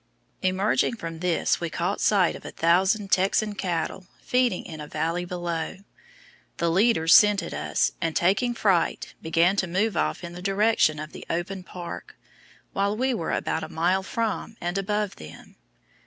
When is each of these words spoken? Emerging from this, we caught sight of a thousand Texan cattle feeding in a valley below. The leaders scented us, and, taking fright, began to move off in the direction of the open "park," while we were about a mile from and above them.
Emerging 0.41 0.95
from 0.95 1.19
this, 1.19 1.61
we 1.61 1.69
caught 1.69 2.01
sight 2.01 2.35
of 2.35 2.43
a 2.43 2.49
thousand 2.49 3.11
Texan 3.11 3.53
cattle 3.53 4.07
feeding 4.19 4.65
in 4.65 4.81
a 4.81 4.87
valley 4.87 5.25
below. 5.25 5.75
The 6.57 6.71
leaders 6.71 7.13
scented 7.13 7.53
us, 7.53 7.91
and, 8.01 8.15
taking 8.15 8.55
fright, 8.55 9.13
began 9.21 9.55
to 9.57 9.67
move 9.67 9.95
off 9.95 10.23
in 10.23 10.33
the 10.33 10.41
direction 10.41 10.97
of 10.97 11.11
the 11.11 11.23
open 11.29 11.61
"park," 11.61 12.17
while 12.73 12.97
we 12.97 13.13
were 13.13 13.31
about 13.31 13.61
a 13.63 13.69
mile 13.69 14.01
from 14.01 14.57
and 14.59 14.75
above 14.79 15.17
them. 15.17 15.55